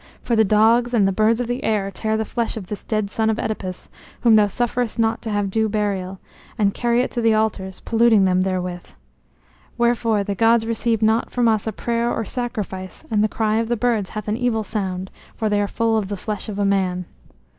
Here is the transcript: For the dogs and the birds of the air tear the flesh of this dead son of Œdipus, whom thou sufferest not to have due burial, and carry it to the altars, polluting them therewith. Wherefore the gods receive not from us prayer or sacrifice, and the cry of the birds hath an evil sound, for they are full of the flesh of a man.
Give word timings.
For 0.23 0.35
the 0.35 0.43
dogs 0.43 0.95
and 0.95 1.07
the 1.07 1.11
birds 1.11 1.39
of 1.39 1.45
the 1.45 1.63
air 1.63 1.91
tear 1.91 2.17
the 2.17 2.25
flesh 2.25 2.57
of 2.57 2.65
this 2.65 2.83
dead 2.83 3.11
son 3.11 3.29
of 3.29 3.37
Œdipus, 3.37 3.87
whom 4.21 4.33
thou 4.33 4.47
sufferest 4.47 4.97
not 4.97 5.21
to 5.21 5.29
have 5.29 5.51
due 5.51 5.69
burial, 5.69 6.17
and 6.57 6.73
carry 6.73 7.01
it 7.01 7.11
to 7.11 7.21
the 7.21 7.35
altars, 7.35 7.81
polluting 7.81 8.25
them 8.25 8.41
therewith. 8.41 8.93
Wherefore 9.77 10.23
the 10.23 10.33
gods 10.33 10.65
receive 10.65 11.03
not 11.03 11.29
from 11.29 11.47
us 11.47 11.67
prayer 11.77 12.11
or 12.11 12.25
sacrifice, 12.25 13.05
and 13.11 13.23
the 13.23 13.27
cry 13.27 13.57
of 13.57 13.67
the 13.67 13.77
birds 13.77 14.09
hath 14.09 14.27
an 14.27 14.37
evil 14.37 14.63
sound, 14.63 15.11
for 15.35 15.49
they 15.49 15.61
are 15.61 15.67
full 15.67 15.95
of 15.95 16.07
the 16.07 16.17
flesh 16.17 16.49
of 16.49 16.57
a 16.57 16.65
man. 16.65 17.05